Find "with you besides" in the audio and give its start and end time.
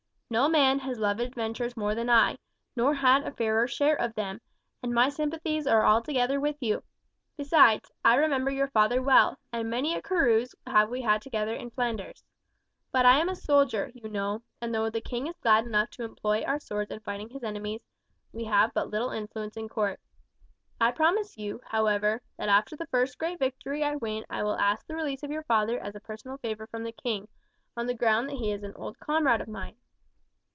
6.39-7.91